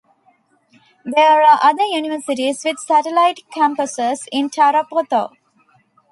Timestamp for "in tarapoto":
4.31-5.33